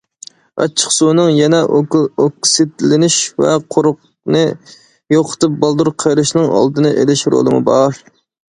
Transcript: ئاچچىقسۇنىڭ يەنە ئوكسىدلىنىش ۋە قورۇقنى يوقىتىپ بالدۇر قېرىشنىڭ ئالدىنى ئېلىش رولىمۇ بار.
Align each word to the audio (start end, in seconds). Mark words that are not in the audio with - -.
ئاچچىقسۇنىڭ 0.63 1.27
يەنە 1.39 1.59
ئوكسىدلىنىش 1.79 3.19
ۋە 3.45 3.53
قورۇقنى 3.75 4.43
يوقىتىپ 5.19 5.61
بالدۇر 5.65 5.93
قېرىشنىڭ 6.05 6.53
ئالدىنى 6.57 6.97
ئېلىش 7.03 7.27
رولىمۇ 7.37 7.65
بار. 7.71 8.05